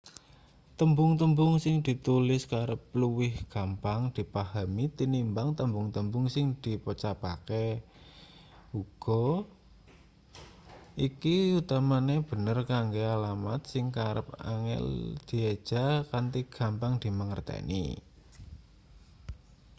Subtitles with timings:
[0.81, 7.67] tembung-tembung sing ditulis kerep luwih gampang dipahami tinimbang tembung-tembung sing dipocapake
[8.81, 9.27] uga
[11.07, 14.85] iki utamane bener kanggo alamat sing kerep angel
[15.29, 17.85] dieja kanthi gampang dimangerteni